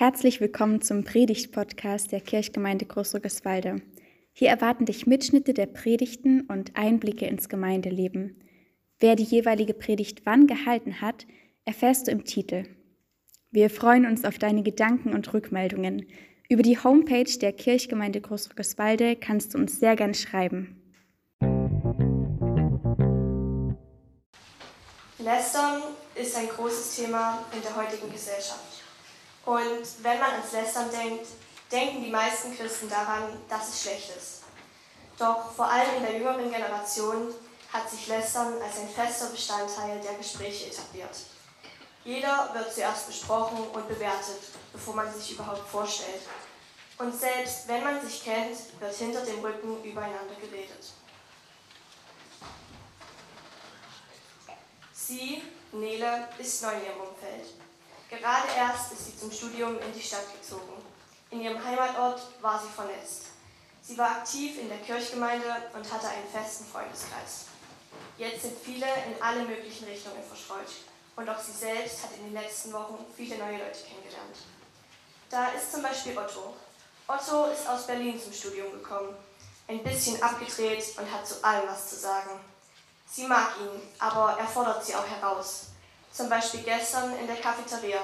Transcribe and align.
Herzlich 0.00 0.40
willkommen 0.40 0.80
zum 0.80 1.04
Predigt-Podcast 1.04 2.10
der 2.10 2.22
Kirchgemeinde 2.22 2.86
Großrückeswalde. 2.86 3.82
Hier 4.32 4.48
erwarten 4.48 4.86
dich 4.86 5.06
Mitschnitte 5.06 5.52
der 5.52 5.66
Predigten 5.66 6.40
und 6.48 6.74
Einblicke 6.74 7.26
ins 7.26 7.50
Gemeindeleben. 7.50 8.42
Wer 8.98 9.14
die 9.14 9.24
jeweilige 9.24 9.74
Predigt 9.74 10.24
wann 10.24 10.46
gehalten 10.46 11.02
hat, 11.02 11.26
erfährst 11.66 12.06
du 12.06 12.12
im 12.12 12.24
Titel. 12.24 12.64
Wir 13.50 13.68
freuen 13.68 14.06
uns 14.06 14.24
auf 14.24 14.38
deine 14.38 14.62
Gedanken 14.62 15.12
und 15.12 15.34
Rückmeldungen. 15.34 16.06
Über 16.48 16.62
die 16.62 16.78
Homepage 16.78 17.38
der 17.38 17.52
Kirchgemeinde 17.52 18.22
Großrückeswalde 18.22 19.16
kannst 19.16 19.52
du 19.52 19.58
uns 19.58 19.80
sehr 19.80 19.96
gern 19.96 20.14
schreiben. 20.14 20.80
Lästern 25.18 25.82
ist 26.14 26.34
ein 26.38 26.48
großes 26.48 26.96
Thema 26.96 27.44
in 27.54 27.60
der 27.60 27.76
heutigen 27.76 28.10
Gesellschaft. 28.10 28.80
Und 29.50 30.04
wenn 30.04 30.20
man 30.20 30.30
ans 30.30 30.52
Lästern 30.52 30.88
denkt, 30.92 31.26
denken 31.72 32.04
die 32.04 32.10
meisten 32.10 32.56
Christen 32.56 32.88
daran, 32.88 33.36
dass 33.48 33.70
es 33.70 33.82
schlecht 33.82 34.16
ist. 34.16 34.42
Doch 35.18 35.50
vor 35.50 35.68
allem 35.68 35.96
in 35.96 36.02
der 36.04 36.18
jüngeren 36.18 36.52
Generation 36.52 37.34
hat 37.72 37.90
sich 37.90 38.06
Lästern 38.06 38.62
als 38.62 38.78
ein 38.78 38.88
fester 38.88 39.26
Bestandteil 39.26 40.00
der 40.02 40.14
Gespräche 40.14 40.66
etabliert. 40.66 41.16
Jeder 42.04 42.50
wird 42.54 42.72
zuerst 42.72 43.08
besprochen 43.08 43.66
und 43.72 43.88
bewertet, 43.88 44.40
bevor 44.72 44.94
man 44.94 45.12
sich 45.12 45.32
überhaupt 45.32 45.68
vorstellt. 45.68 46.22
Und 46.98 47.12
selbst 47.12 47.66
wenn 47.66 47.82
man 47.82 48.00
sich 48.00 48.22
kennt, 48.22 48.56
wird 48.78 48.94
hinter 48.94 49.22
dem 49.22 49.40
Rücken 49.40 49.82
übereinander 49.82 50.36
geredet. 50.40 50.92
Sie, 54.92 55.42
Nele, 55.72 56.28
ist 56.38 56.62
neu 56.62 56.70
in 56.70 56.84
ihrem 56.84 57.00
Umfeld. 57.00 57.46
Gerade 58.10 58.48
erst 58.56 58.92
ist 58.92 59.06
sie 59.06 59.16
zum 59.16 59.30
Studium 59.30 59.78
in 59.78 59.92
die 59.94 60.02
Stadt 60.02 60.26
gezogen. 60.34 60.82
In 61.30 61.42
ihrem 61.42 61.64
Heimatort 61.64 62.20
war 62.40 62.60
sie 62.60 62.68
vernetzt. 62.68 63.26
Sie 63.82 63.96
war 63.96 64.16
aktiv 64.16 64.58
in 64.58 64.68
der 64.68 64.78
Kirchgemeinde 64.78 65.46
und 65.72 65.92
hatte 65.92 66.08
einen 66.08 66.26
festen 66.26 66.64
Freundeskreis. 66.64 67.46
Jetzt 68.18 68.42
sind 68.42 68.58
viele 68.58 68.86
in 68.86 69.22
alle 69.22 69.44
möglichen 69.44 69.84
Richtungen 69.84 70.24
verstreut. 70.24 70.68
Und 71.14 71.28
auch 71.28 71.38
sie 71.38 71.52
selbst 71.52 72.02
hat 72.02 72.10
in 72.16 72.24
den 72.24 72.34
letzten 72.34 72.72
Wochen 72.72 73.04
viele 73.16 73.38
neue 73.38 73.58
Leute 73.58 73.78
kennengelernt. 73.86 74.36
Da 75.28 75.48
ist 75.50 75.70
zum 75.70 75.82
Beispiel 75.82 76.18
Otto. 76.18 76.56
Otto 77.06 77.46
ist 77.52 77.68
aus 77.68 77.86
Berlin 77.86 78.20
zum 78.20 78.32
Studium 78.32 78.72
gekommen. 78.72 79.14
Ein 79.68 79.84
bisschen 79.84 80.20
abgedreht 80.20 80.84
und 80.98 81.12
hat 81.12 81.26
zu 81.26 81.44
allem 81.44 81.68
was 81.68 81.90
zu 81.90 81.96
sagen. 81.96 82.40
Sie 83.06 83.26
mag 83.28 83.52
ihn, 83.60 83.80
aber 84.00 84.36
er 84.36 84.48
fordert 84.48 84.84
sie 84.84 84.96
auch 84.96 85.06
heraus. 85.06 85.66
Zum 86.12 86.28
Beispiel 86.28 86.60
gestern 86.60 87.16
in 87.18 87.26
der 87.26 87.36
Cafeteria 87.36 88.00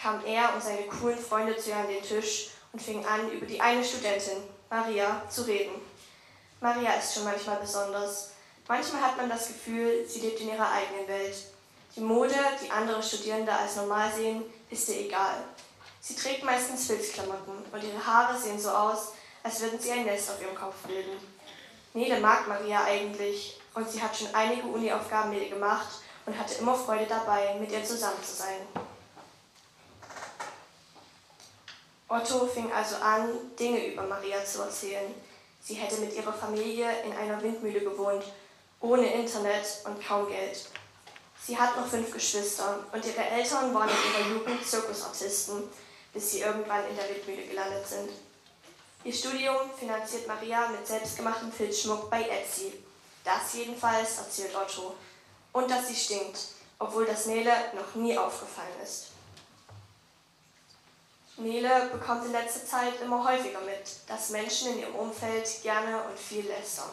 kam 0.00 0.24
er 0.24 0.54
und 0.54 0.62
seine 0.62 0.86
coolen 0.86 1.18
Freunde 1.18 1.56
zu 1.56 1.70
ihr 1.70 1.76
an 1.76 1.88
den 1.88 2.02
Tisch 2.02 2.50
und 2.72 2.80
fingen 2.80 3.04
an, 3.04 3.30
über 3.30 3.44
die 3.44 3.60
eine 3.60 3.84
Studentin, 3.84 4.42
Maria, 4.70 5.22
zu 5.28 5.42
reden. 5.42 5.74
Maria 6.60 6.92
ist 6.92 7.14
schon 7.14 7.24
manchmal 7.24 7.56
besonders. 7.56 8.30
Manchmal 8.68 9.02
hat 9.02 9.16
man 9.16 9.28
das 9.28 9.48
Gefühl, 9.48 10.06
sie 10.08 10.20
lebt 10.20 10.40
in 10.40 10.50
ihrer 10.50 10.70
eigenen 10.70 11.08
Welt. 11.08 11.34
Die 11.96 12.00
Mode, 12.00 12.34
die 12.62 12.70
andere 12.70 13.02
Studierende 13.02 13.52
als 13.52 13.76
normal 13.76 14.12
sehen, 14.14 14.44
ist 14.70 14.88
ihr 14.88 15.00
egal. 15.00 15.42
Sie 16.00 16.14
trägt 16.14 16.44
meistens 16.44 16.86
Filzklamotten 16.86 17.64
und 17.72 17.82
ihre 17.82 18.06
Haare 18.06 18.38
sehen 18.38 18.60
so 18.60 18.70
aus, 18.70 19.12
als 19.42 19.60
würden 19.60 19.80
sie 19.80 19.90
ein 19.90 20.04
Nest 20.04 20.30
auf 20.30 20.40
ihrem 20.40 20.54
Kopf 20.54 20.76
bilden. 20.86 21.18
Nele 21.92 22.20
mag 22.20 22.46
Maria 22.46 22.84
eigentlich 22.84 23.58
und 23.74 23.90
sie 23.90 24.00
hat 24.00 24.16
schon 24.16 24.32
einige 24.32 24.68
Uni-Aufgaben 24.68 25.30
mit 25.30 25.42
ihr 25.42 25.50
gemacht 25.50 25.88
und 26.30 26.38
hatte 26.38 26.54
immer 26.60 26.76
Freude 26.76 27.06
dabei, 27.06 27.56
mit 27.58 27.72
ihr 27.72 27.84
zusammen 27.84 28.22
zu 28.22 28.36
sein. 28.36 28.60
Otto 32.06 32.46
fing 32.46 32.70
also 32.72 32.96
an, 32.96 33.30
Dinge 33.58 33.92
über 33.92 34.02
Maria 34.02 34.44
zu 34.44 34.62
erzählen. 34.62 35.12
Sie 35.60 35.74
hätte 35.74 36.00
mit 36.00 36.14
ihrer 36.14 36.32
Familie 36.32 36.88
in 37.04 37.12
einer 37.12 37.42
Windmühle 37.42 37.80
gewohnt, 37.80 38.22
ohne 38.80 39.12
Internet 39.12 39.66
und 39.84 40.04
kaum 40.06 40.28
Geld. 40.28 40.66
Sie 41.44 41.58
hat 41.58 41.76
noch 41.76 41.86
fünf 41.86 42.12
Geschwister 42.12 42.78
und 42.92 43.04
ihre 43.04 43.24
Eltern 43.24 43.74
waren 43.74 43.88
in 43.88 44.22
ihrer 44.22 44.34
Jugend 44.34 44.64
Zirkusartisten, 44.64 45.64
bis 46.12 46.30
sie 46.30 46.40
irgendwann 46.42 46.88
in 46.88 46.94
der 46.94 47.08
Windmühle 47.08 47.42
gelandet 47.48 47.86
sind. 47.88 48.10
Ihr 49.02 49.12
Studium 49.12 49.56
finanziert 49.76 50.28
Maria 50.28 50.68
mit 50.68 50.86
selbstgemachtem 50.86 51.50
Filzschmuck 51.50 52.08
bei 52.08 52.22
Etsy. 52.22 52.72
Das 53.24 53.52
jedenfalls 53.54 54.18
erzählt 54.18 54.54
Otto 54.54 54.94
und 55.52 55.70
dass 55.70 55.88
sie 55.88 55.96
stinkt, 55.96 56.38
obwohl 56.78 57.06
das 57.06 57.26
Nele 57.26 57.52
noch 57.74 57.94
nie 57.94 58.16
aufgefallen 58.16 58.80
ist. 58.82 59.06
Nele 61.36 61.88
bekommt 61.92 62.26
in 62.26 62.32
letzter 62.32 62.64
Zeit 62.66 63.00
immer 63.00 63.24
häufiger 63.24 63.60
mit, 63.60 64.08
dass 64.08 64.30
Menschen 64.30 64.72
in 64.72 64.80
ihrem 64.80 64.94
Umfeld 64.94 65.48
gerne 65.62 66.02
und 66.02 66.18
viel 66.18 66.46
lästern. 66.46 66.90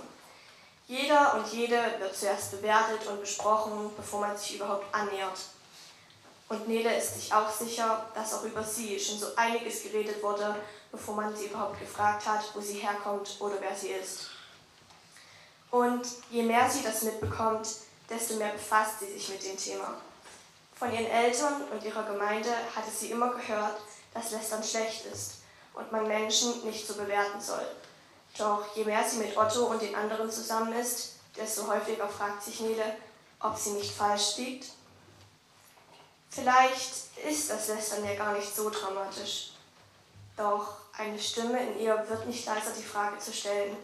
Jeder 0.87 1.35
und 1.35 1.51
jede 1.51 1.81
wird 1.99 2.15
zuerst 2.15 2.51
bewertet 2.51 3.05
und 3.07 3.19
besprochen, 3.19 3.91
bevor 3.97 4.21
man 4.21 4.37
sich 4.37 4.55
überhaupt 4.55 4.93
annähert. 4.93 5.37
Und 6.47 6.65
Nele 6.65 6.95
ist 6.95 7.15
sich 7.15 7.33
auch 7.33 7.51
sicher, 7.51 8.05
dass 8.15 8.33
auch 8.33 8.43
über 8.43 8.63
sie 8.63 8.97
schon 8.97 9.19
so 9.19 9.27
einiges 9.35 9.83
geredet 9.83 10.23
wurde, 10.23 10.55
bevor 10.91 11.15
man 11.15 11.35
sie 11.35 11.47
überhaupt 11.47 11.77
gefragt 11.79 12.25
hat, 12.25 12.45
wo 12.53 12.61
sie 12.61 12.79
herkommt 12.79 13.35
oder 13.39 13.55
wer 13.59 13.75
sie 13.75 13.89
ist. 13.89 14.27
Und 15.71 16.07
je 16.31 16.43
mehr 16.43 16.69
sie 16.69 16.83
das 16.83 17.01
mitbekommt, 17.01 17.67
desto 18.09 18.35
mehr 18.35 18.53
befasst 18.53 18.99
sie 18.99 19.13
sich 19.13 19.29
mit 19.29 19.43
dem 19.43 19.57
Thema. 19.57 19.95
Von 20.77 20.91
ihren 20.93 21.07
Eltern 21.07 21.63
und 21.71 21.83
ihrer 21.83 22.03
Gemeinde 22.03 22.49
hatte 22.75 22.91
sie 22.91 23.11
immer 23.11 23.33
gehört, 23.33 23.79
dass 24.13 24.31
Lästern 24.31 24.63
schlecht 24.63 25.05
ist 25.05 25.37
und 25.73 25.91
man 25.91 26.07
Menschen 26.07 26.63
nicht 26.65 26.85
so 26.85 26.93
bewerten 26.93 27.41
soll. 27.41 27.67
Doch 28.37 28.63
je 28.75 28.83
mehr 28.83 29.03
sie 29.03 29.17
mit 29.17 29.35
Otto 29.35 29.65
und 29.65 29.81
den 29.81 29.95
anderen 29.95 30.29
zusammen 30.29 30.73
ist, 30.73 31.13
desto 31.35 31.67
häufiger 31.67 32.07
fragt 32.07 32.43
sich 32.43 32.59
Nele, 32.59 32.97
ob 33.39 33.57
sie 33.57 33.71
nicht 33.71 33.93
falsch 33.93 34.37
liegt. 34.37 34.67
Vielleicht 36.29 37.17
ist 37.27 37.49
das 37.49 37.67
Lästern 37.67 38.05
ja 38.05 38.15
gar 38.15 38.33
nicht 38.33 38.55
so 38.55 38.69
dramatisch. 38.69 39.53
Doch 40.35 40.75
eine 40.95 41.17
Stimme 41.17 41.59
in 41.59 41.79
ihr 41.79 42.05
wird 42.07 42.27
nicht 42.27 42.45
leiser, 42.45 42.71
die 42.77 42.83
Frage 42.83 43.17
zu 43.17 43.33
stellen, 43.33 43.75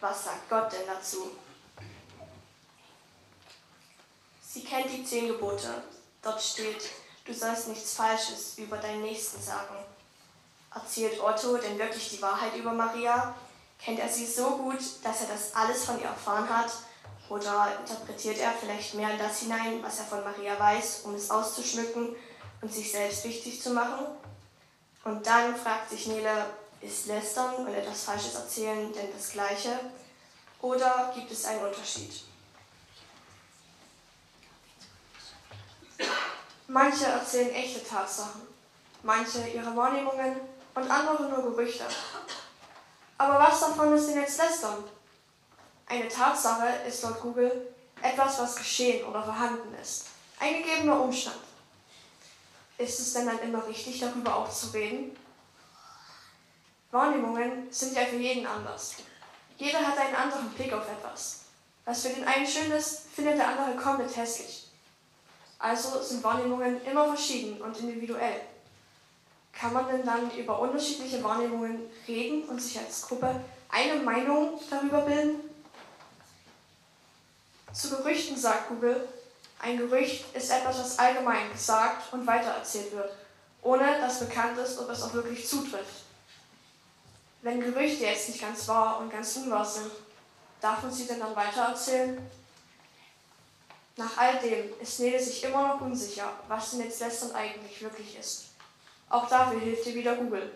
was 0.00 0.24
sagt 0.24 0.48
Gott 0.48 0.72
denn 0.72 0.86
dazu? 0.86 1.30
Sie 4.56 4.64
kennt 4.64 4.90
die 4.90 5.04
zehn 5.04 5.28
Gebote. 5.28 5.68
Dort 6.22 6.40
steht, 6.40 6.82
du 7.26 7.34
sollst 7.34 7.68
nichts 7.68 7.92
Falsches 7.92 8.56
über 8.56 8.78
deinen 8.78 9.02
Nächsten 9.02 9.38
sagen. 9.38 9.76
Erzählt 10.74 11.20
Otto 11.20 11.58
denn 11.58 11.78
wirklich 11.78 12.08
die 12.08 12.22
Wahrheit 12.22 12.56
über 12.56 12.72
Maria? 12.72 13.34
Kennt 13.78 13.98
er 13.98 14.08
sie 14.08 14.24
so 14.24 14.56
gut, 14.56 14.78
dass 15.02 15.20
er 15.20 15.28
das 15.28 15.54
alles 15.54 15.84
von 15.84 16.00
ihr 16.00 16.06
erfahren 16.06 16.48
hat? 16.48 16.72
Oder 17.28 17.80
interpretiert 17.80 18.38
er 18.38 18.52
vielleicht 18.52 18.94
mehr 18.94 19.10
in 19.10 19.18
das 19.18 19.40
hinein, 19.40 19.82
was 19.82 19.98
er 19.98 20.06
von 20.06 20.24
Maria 20.24 20.58
weiß, 20.58 21.02
um 21.04 21.14
es 21.14 21.30
auszuschmücken 21.30 22.16
und 22.62 22.72
sich 22.72 22.90
selbst 22.90 23.24
wichtig 23.24 23.60
zu 23.60 23.74
machen? 23.74 24.06
Und 25.04 25.26
dann 25.26 25.54
fragt 25.54 25.90
sich 25.90 26.06
Nele, 26.06 26.46
ist 26.80 27.08
Lästern 27.08 27.56
und 27.56 27.74
etwas 27.74 28.04
Falsches 28.04 28.34
erzählen 28.34 28.90
denn 28.94 29.12
das 29.14 29.32
Gleiche? 29.32 29.78
Oder 30.62 31.12
gibt 31.14 31.30
es 31.30 31.44
einen 31.44 31.62
Unterschied? 31.62 32.24
Manche 36.68 37.06
erzählen 37.06 37.54
echte 37.54 37.86
Tatsachen, 37.86 38.42
manche 39.02 39.46
ihre 39.48 39.76
Wahrnehmungen 39.76 40.40
und 40.74 40.90
andere 40.90 41.28
nur 41.28 41.50
Gerüchte. 41.50 41.84
Aber 43.18 43.38
was 43.38 43.60
davon 43.60 43.94
ist 43.94 44.08
denn 44.08 44.20
jetzt 44.20 44.38
Lästern? 44.38 44.82
Eine 45.86 46.08
Tatsache 46.08 46.66
ist 46.86 47.02
laut 47.04 47.20
Google 47.20 47.74
etwas, 48.02 48.40
was 48.40 48.56
geschehen 48.56 49.06
oder 49.06 49.22
vorhanden 49.22 49.74
ist. 49.80 50.06
Ein 50.40 50.62
gegebener 50.62 51.00
Umstand. 51.00 51.38
Ist 52.78 52.98
es 52.98 53.12
denn 53.14 53.26
dann 53.26 53.38
immer 53.38 53.66
richtig, 53.66 54.00
darüber 54.00 54.36
auch 54.36 54.50
zu 54.50 54.66
reden? 54.68 55.16
Wahrnehmungen 56.90 57.70
sind 57.70 57.94
ja 57.96 58.04
für 58.04 58.16
jeden 58.16 58.46
anders. 58.46 58.96
Jeder 59.56 59.78
hat 59.78 59.96
einen 59.98 60.14
anderen 60.14 60.50
Blick 60.50 60.72
auf 60.72 60.86
etwas. 60.86 61.42
Was 61.84 62.02
für 62.02 62.08
den 62.08 62.26
einen 62.26 62.46
schön 62.46 62.70
ist, 62.72 63.02
findet 63.14 63.38
der 63.38 63.48
andere 63.48 63.76
komplett 63.76 64.14
hässlich. 64.16 64.65
Also 65.58 66.02
sind 66.02 66.22
Wahrnehmungen 66.22 66.84
immer 66.84 67.06
verschieden 67.08 67.60
und 67.60 67.76
individuell. 67.78 68.40
Kann 69.52 69.72
man 69.72 69.88
denn 69.88 70.04
dann 70.04 70.30
über 70.32 70.58
unterschiedliche 70.58 71.22
Wahrnehmungen 71.24 71.90
reden 72.06 72.44
und 72.48 72.60
sich 72.60 72.78
als 72.78 73.02
Gruppe 73.02 73.40
eine 73.70 74.02
Meinung 74.02 74.60
darüber 74.68 75.00
bilden? 75.00 75.40
Zu 77.72 77.90
Gerüchten 77.90 78.36
sagt 78.36 78.68
Google, 78.68 79.08
ein 79.58 79.78
Gerücht 79.78 80.24
ist 80.34 80.50
etwas, 80.50 80.78
was 80.78 80.98
allgemein 80.98 81.50
gesagt 81.52 82.12
und 82.12 82.26
weitererzählt 82.26 82.92
wird, 82.92 83.12
ohne 83.62 83.98
dass 84.00 84.20
bekannt 84.20 84.58
ist, 84.58 84.78
ob 84.78 84.90
es 84.90 85.02
auch 85.02 85.14
wirklich 85.14 85.48
zutrifft. 85.48 86.04
Wenn 87.42 87.60
Gerüchte 87.60 88.04
jetzt 88.04 88.28
nicht 88.28 88.40
ganz 88.40 88.68
wahr 88.68 88.98
und 89.00 89.10
ganz 89.10 89.36
unwahr 89.36 89.64
sind, 89.64 89.90
darf 90.60 90.82
man 90.82 90.92
sie 90.92 91.06
denn 91.06 91.20
dann 91.20 91.34
weitererzählen? 91.34 92.18
Nach 93.96 94.16
all 94.18 94.38
dem 94.40 94.78
ist 94.78 95.00
Nele 95.00 95.18
sich 95.18 95.42
immer 95.44 95.68
noch 95.68 95.80
unsicher, 95.80 96.30
was 96.48 96.72
denn 96.72 96.82
jetzt 96.82 97.00
Lästern 97.00 97.32
eigentlich 97.32 97.80
wirklich 97.80 98.18
ist. 98.18 98.44
Auch 99.08 99.26
dafür 99.26 99.58
hilft 99.58 99.86
dir 99.86 99.94
wieder 99.94 100.16
Google. 100.16 100.52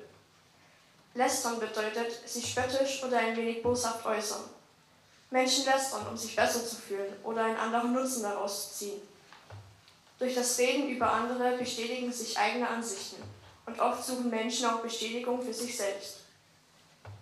Lästern 1.15 1.59
bedeutet 1.59 2.29
sich 2.29 2.51
spöttisch 2.51 3.03
oder 3.03 3.19
ein 3.19 3.37
wenig 3.37 3.63
boshaft 3.63 4.05
äußern. 4.05 4.43
Menschen 5.31 5.65
lästern, 5.65 6.07
um 6.09 6.17
sich 6.17 6.37
besser 6.37 6.67
zu 6.67 6.77
fühlen 6.77 7.17
oder 7.25 7.45
einen 7.45 7.57
anderen 7.57 7.95
Nutzen 7.95 8.23
daraus 8.23 8.69
zu 8.69 8.79
ziehen. 8.79 9.01
Durch 10.19 10.35
das 10.35 10.59
Reden 10.59 10.91
über 10.91 11.11
andere 11.11 11.57
bestätigen 11.57 12.13
sich 12.13 12.39
eigene 12.39 12.69
Ansichten 12.69 13.23
und 13.65 13.81
oft 13.81 14.05
suchen 14.05 14.29
Menschen 14.29 14.67
auch 14.67 14.81
Bestätigung 14.81 15.41
für 15.41 15.55
sich 15.55 15.77
selbst. 15.77 16.19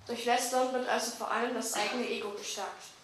Durch 0.07 0.25
Lästern 0.25 0.73
wird 0.73 0.89
also 0.89 1.13
vor 1.13 1.31
allem 1.31 1.55
das 1.55 1.75
eigene 1.75 2.09
Ego 2.09 2.31
gestärkt. 2.31 2.98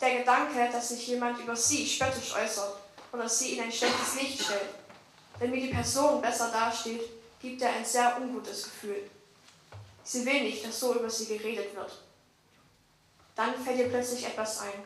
Der 0.00 0.18
Gedanke, 0.18 0.68
dass 0.70 0.90
sich 0.90 1.08
jemand 1.08 1.40
über 1.40 1.56
sie 1.56 1.86
spöttisch 1.86 2.34
äußert 2.34 2.76
oder 3.12 3.28
sie 3.28 3.56
in 3.56 3.64
ein 3.64 3.72
schlechtes 3.72 4.14
Licht 4.20 4.44
stellt, 4.44 4.70
damit 5.40 5.62
die 5.62 5.74
Person 5.74 6.20
besser 6.20 6.50
dasteht, 6.50 7.02
gibt 7.40 7.60
ihr 7.60 7.68
ein 7.68 7.84
sehr 7.84 8.16
ungutes 8.20 8.64
Gefühl. 8.64 9.10
Sie 10.04 10.24
will 10.24 10.42
nicht, 10.42 10.64
dass 10.64 10.80
so 10.80 10.94
über 10.94 11.10
sie 11.10 11.26
geredet 11.26 11.74
wird. 11.74 11.92
Dann 13.34 13.54
fällt 13.54 13.78
ihr 13.78 13.88
plötzlich 13.88 14.26
etwas 14.26 14.60
ein. 14.60 14.82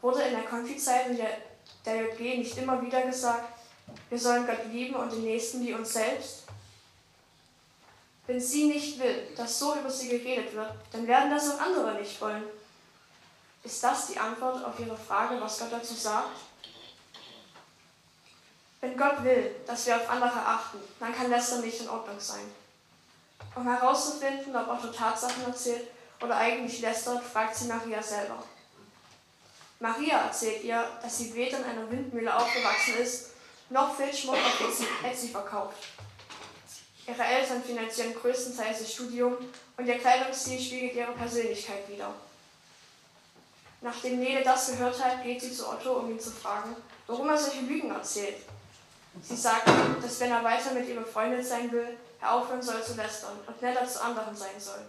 Wurde 0.00 0.22
in 0.22 0.32
der 0.32 0.44
Konfizeit 0.44 1.08
und 1.08 1.16
der, 1.16 1.38
der 1.84 2.14
JG 2.14 2.38
nicht 2.38 2.58
immer 2.58 2.80
wieder 2.82 3.02
gesagt, 3.02 3.58
wir 4.08 4.18
sollen 4.18 4.46
Gott 4.46 4.66
lieben 4.72 4.94
und 4.94 5.10
den 5.10 5.24
Nächsten 5.24 5.64
wie 5.64 5.74
uns 5.74 5.92
selbst? 5.92 6.42
Wenn 8.26 8.40
sie 8.40 8.66
nicht 8.66 8.98
will, 8.98 9.28
dass 9.36 9.58
so 9.58 9.74
über 9.74 9.90
sie 9.90 10.08
geredet 10.08 10.52
wird, 10.54 10.72
dann 10.92 11.06
werden 11.06 11.30
das 11.30 11.50
auch 11.50 11.60
andere 11.60 11.94
nicht 11.94 12.20
wollen. 12.20 12.42
Ist 13.66 13.82
das 13.82 14.06
die 14.06 14.18
Antwort 14.18 14.64
auf 14.64 14.78
Ihre 14.78 14.96
Frage, 14.96 15.40
was 15.40 15.58
Gott 15.58 15.72
dazu 15.72 15.92
sagt? 15.92 16.38
Wenn 18.80 18.96
Gott 18.96 19.24
will, 19.24 19.56
dass 19.66 19.86
wir 19.86 19.96
auf 19.96 20.08
andere 20.08 20.38
achten, 20.38 20.78
dann 21.00 21.12
kann 21.12 21.28
Lästern 21.28 21.62
nicht 21.62 21.80
in 21.80 21.88
Ordnung 21.88 22.20
sein. 22.20 22.54
Um 23.56 23.68
herauszufinden, 23.68 24.54
ob 24.54 24.68
Otto 24.68 24.92
Tatsachen 24.92 25.46
erzählt 25.46 25.88
oder 26.22 26.36
eigentlich 26.36 26.80
lästert, 26.80 27.24
fragt 27.24 27.56
sie 27.56 27.66
Maria 27.66 28.00
selber. 28.00 28.40
Maria 29.80 30.18
erzählt 30.26 30.62
ihr, 30.62 30.88
dass 31.02 31.18
sie 31.18 31.34
weder 31.34 31.58
in 31.58 31.64
einer 31.64 31.90
Windmühle 31.90 32.36
aufgewachsen 32.36 32.98
ist, 32.98 33.30
noch 33.70 33.96
Filzschmuck 33.96 34.36
auf 34.36 34.80
Etsy 35.02 35.28
verkauft. 35.28 35.88
Ihre 37.04 37.24
Eltern 37.24 37.64
finanzieren 37.64 38.14
größtenteils 38.14 38.78
das 38.78 38.92
Studium 38.92 39.36
und 39.76 39.86
ihr 39.86 39.98
Kleidungsstil 39.98 40.60
spiegelt 40.60 40.94
ihre 40.94 41.12
Persönlichkeit 41.12 41.88
wider. 41.88 42.14
Nachdem 43.80 44.18
Nele 44.20 44.42
das 44.42 44.68
gehört 44.68 45.02
hat, 45.02 45.22
geht 45.22 45.40
sie 45.40 45.52
zu 45.52 45.68
Otto, 45.68 45.92
um 45.98 46.10
ihn 46.10 46.20
zu 46.20 46.30
fragen, 46.30 46.74
warum 47.06 47.28
er 47.28 47.38
solche 47.38 47.60
Lügen 47.60 47.90
erzählt. 47.90 48.38
Sie 49.22 49.36
sagt 49.36 49.68
dass 50.02 50.20
wenn 50.20 50.30
er 50.30 50.44
weiter 50.44 50.72
mit 50.72 50.88
ihr 50.88 50.96
befreundet 50.96 51.46
sein 51.46 51.70
will, 51.72 51.96
er 52.20 52.32
aufhören 52.32 52.62
soll 52.62 52.82
zu 52.82 52.94
lästern 52.94 53.38
und 53.46 53.62
netter 53.62 53.86
zu 53.86 54.02
anderen 54.02 54.36
sein 54.36 54.58
soll. 54.58 54.80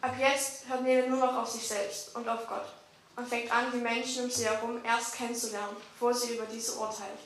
Ab 0.00 0.14
jetzt 0.18 0.68
hört 0.68 0.82
Nele 0.82 1.08
nur 1.08 1.18
noch 1.18 1.36
auf 1.38 1.48
sich 1.48 1.66
selbst 1.66 2.14
und 2.14 2.28
auf 2.28 2.46
Gott 2.46 2.66
und 3.16 3.28
fängt 3.28 3.50
an, 3.50 3.72
die 3.72 3.78
Menschen 3.78 4.24
um 4.24 4.30
sie 4.30 4.46
herum 4.46 4.78
erst 4.84 5.14
kennenzulernen, 5.14 5.76
bevor 5.92 6.14
sie 6.14 6.36
über 6.36 6.46
diese 6.46 6.72
urteilt. 6.74 7.18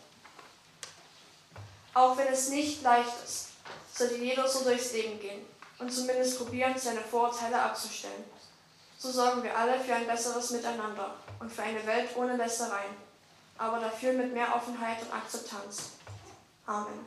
Auch 1.92 2.16
wenn 2.16 2.28
es 2.28 2.48
nicht 2.48 2.82
leicht 2.82 3.12
ist, 3.22 3.48
sollte 3.94 4.16
jeder 4.16 4.48
so 4.48 4.64
durchs 4.64 4.92
Leben 4.92 5.20
gehen 5.20 5.44
und 5.78 5.92
zumindest 5.92 6.38
probieren, 6.38 6.74
seine 6.78 7.02
Vorurteile 7.02 7.60
abzustellen. 7.60 8.24
So 9.02 9.10
sorgen 9.10 9.42
wir 9.42 9.58
alle 9.58 9.80
für 9.80 9.94
ein 9.96 10.06
besseres 10.06 10.52
Miteinander 10.52 11.16
und 11.40 11.50
für 11.50 11.64
eine 11.64 11.84
Welt 11.84 12.10
ohne 12.14 12.36
Lästereien, 12.36 12.94
aber 13.58 13.80
dafür 13.80 14.12
mit 14.12 14.32
mehr 14.32 14.54
Offenheit 14.54 15.02
und 15.02 15.12
Akzeptanz. 15.12 15.90
Amen. 16.66 17.04